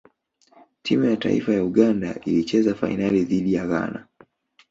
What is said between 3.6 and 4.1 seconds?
ghana